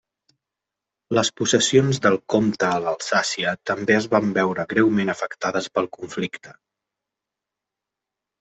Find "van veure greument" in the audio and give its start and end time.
4.15-5.15